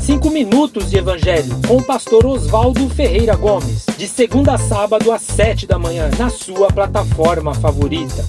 [0.00, 5.22] Cinco minutos de Evangelho com o pastor Oswaldo Ferreira Gomes, de segunda a sábado às
[5.22, 8.24] sete da manhã, na sua plataforma favorita.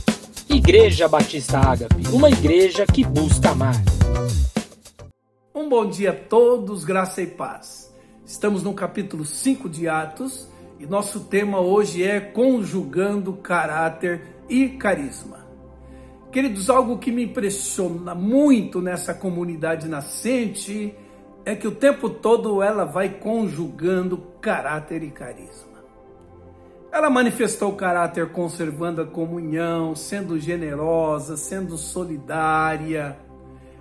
[0.49, 3.75] Igreja Batista Ágape, uma igreja que busca amar.
[5.53, 7.93] Um bom dia a todos, graça e paz.
[8.25, 10.47] Estamos no capítulo 5 de Atos
[10.79, 15.44] e nosso tema hoje é conjugando caráter e carisma.
[16.35, 20.93] Queridos, algo que me impressiona muito nessa comunidade nascente
[21.45, 25.79] é que o tempo todo ela vai conjugando caráter e carisma.
[26.91, 33.17] Ela manifestou caráter conservando a comunhão, sendo generosa, sendo solidária,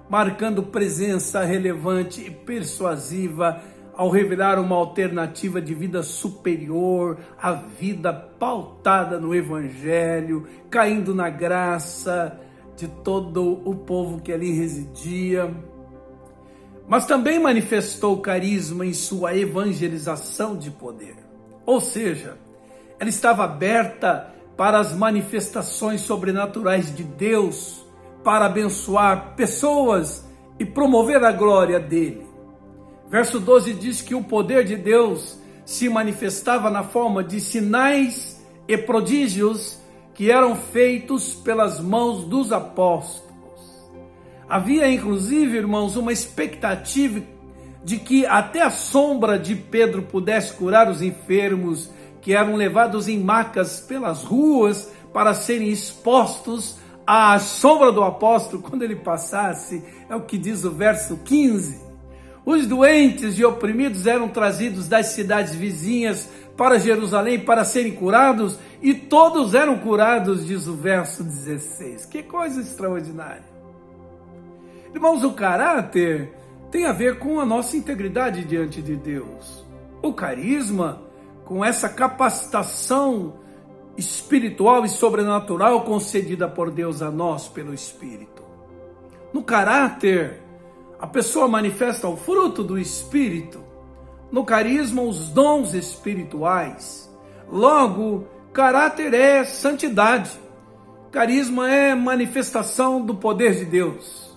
[0.09, 3.61] marcando presença relevante e persuasiva
[3.97, 12.41] ao revelar uma alternativa de vida superior, a vida pautada no Evangelho, caindo na graça
[12.77, 15.55] de todo o povo que ali residia.
[16.87, 21.17] Mas também manifestou carisma em sua evangelização de poder.
[21.64, 22.36] Ou seja,
[22.98, 27.84] ela estava aberta para as manifestações sobrenaturais de Deus,
[28.22, 30.25] para abençoar pessoas
[30.58, 32.27] e promover a glória dele.
[33.08, 38.77] Verso 12 diz que o poder de Deus se manifestava na forma de sinais e
[38.77, 39.78] prodígios
[40.15, 43.25] que eram feitos pelas mãos dos apóstolos.
[44.48, 47.20] Havia inclusive, irmãos, uma expectativa
[47.83, 51.91] de que até a sombra de Pedro pudesse curar os enfermos
[52.23, 56.77] que eram levados em macas pelas ruas para serem expostos
[57.07, 61.85] à sombra do apóstolo quando ele passasse, é o que diz o verso 15.
[62.47, 68.94] Os doentes e oprimidos eram trazidos das cidades vizinhas para Jerusalém para serem curados, e
[68.94, 72.06] todos eram curados, diz o verso 16.
[72.06, 73.44] Que coisa extraordinária.
[74.94, 76.33] Irmãos, o caráter
[76.70, 79.64] tem a ver com a nossa integridade diante de Deus.
[80.02, 81.02] O carisma,
[81.44, 83.34] com essa capacitação
[83.96, 88.42] espiritual e sobrenatural concedida por Deus a nós pelo Espírito.
[89.33, 90.42] No caráter,
[90.98, 93.61] a pessoa manifesta o fruto do Espírito,
[94.34, 97.08] no carisma, os dons espirituais.
[97.48, 100.33] Logo, caráter é santidade,
[101.12, 104.36] carisma é manifestação do poder de Deus,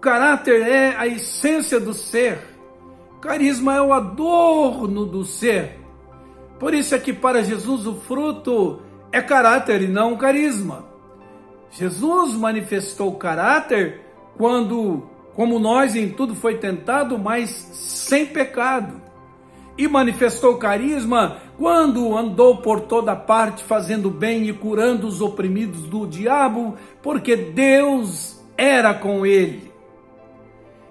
[0.00, 2.38] caráter é a essência do ser,
[3.20, 5.78] carisma é o adorno do ser.
[6.58, 8.80] Por isso é que para Jesus o fruto
[9.12, 10.86] é caráter e não carisma.
[11.70, 14.00] Jesus manifestou caráter
[14.38, 15.02] quando
[15.34, 19.07] como nós em tudo foi tentado, mas sem pecado.
[19.78, 26.04] E manifestou carisma quando andou por toda parte fazendo bem e curando os oprimidos do
[26.06, 29.68] diabo, porque Deus era com ele.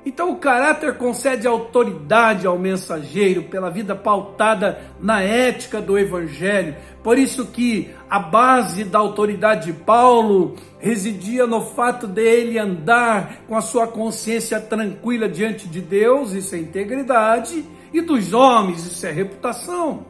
[0.08, 6.78] Então, o caráter concede autoridade ao mensageiro pela vida pautada na ética do evangelho.
[7.04, 13.58] Por isso que a base da autoridade de Paulo residia no fato dele andar com
[13.58, 19.12] a sua consciência tranquila diante de Deus, isso é integridade, e dos homens, isso é
[19.12, 20.06] reputação.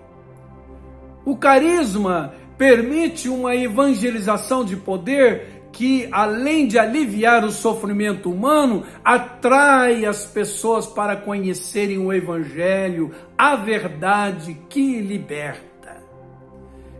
[1.25, 10.05] O carisma permite uma evangelização de poder que, além de aliviar o sofrimento humano, atrai
[10.05, 15.67] as pessoas para conhecerem o Evangelho, a verdade que liberta.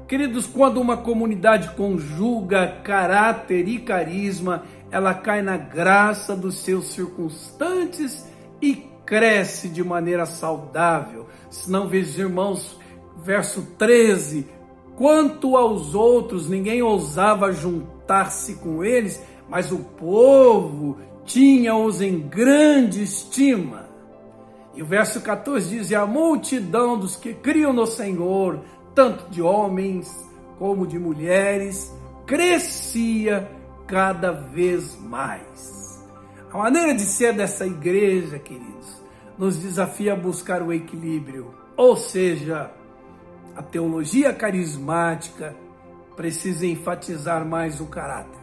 [0.08, 8.26] Queridos, quando uma comunidade conjuga caráter e carisma, ela cai na graça dos seus circunstantes
[8.62, 11.26] e cresce de maneira saudável.
[11.50, 12.78] Se não vejo, irmãos,
[13.24, 14.46] verso 13:
[14.96, 23.04] quanto aos outros, ninguém ousava juntar juntar-se com eles, mas o povo tinha-os em grande
[23.04, 23.86] estima.
[24.74, 28.62] E o verso 14 diz: E a multidão dos que criam no Senhor,
[28.96, 30.26] tanto de homens
[30.58, 31.94] como de mulheres,
[32.26, 33.50] crescia
[33.86, 35.77] cada vez mais.
[36.52, 39.02] A maneira de ser dessa igreja, queridos,
[39.38, 42.72] nos desafia a buscar o equilíbrio, ou seja,
[43.56, 45.56] a teologia carismática
[46.16, 48.40] precisa enfatizar mais o caráter.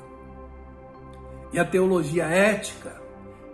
[1.53, 3.01] E a teologia ética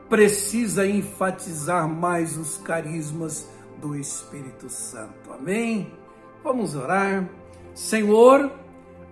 [0.08, 3.48] precisa enfatizar mais os carismas
[3.80, 5.32] do Espírito Santo.
[5.32, 5.92] Amém?
[6.42, 7.28] Vamos orar.
[7.72, 8.50] Senhor,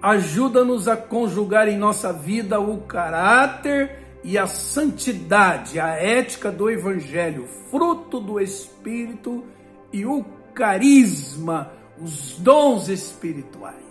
[0.03, 7.47] ajuda-nos a conjugar em nossa vida o caráter e a santidade, a ética do Evangelho,
[7.71, 9.45] fruto do Espírito
[9.93, 10.25] e o
[10.55, 13.89] carisma, os dons espirituais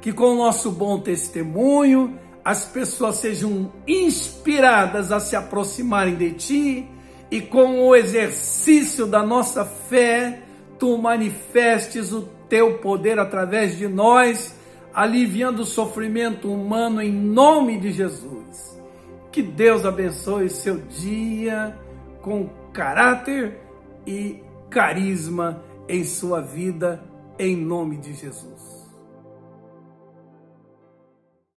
[0.00, 6.88] que com o nosso bom testemunho as pessoas sejam inspiradas a se aproximarem de Ti
[7.30, 10.40] e com o exercício da nossa fé,
[10.78, 14.54] tu manifestes o teu poder através de nós,
[14.94, 18.37] aliviando o sofrimento humano em nome de Jesus.
[19.30, 21.76] Que Deus abençoe seu dia
[22.22, 23.58] com caráter
[24.06, 27.02] e carisma em sua vida,
[27.38, 28.77] em nome de Jesus.